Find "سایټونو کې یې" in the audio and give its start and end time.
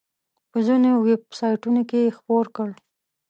1.39-2.15